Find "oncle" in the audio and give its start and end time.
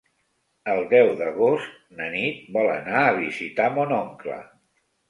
4.05-4.43